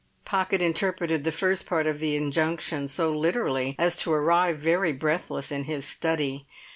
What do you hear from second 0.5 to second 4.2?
interpreted the first part of the injunction so literally as to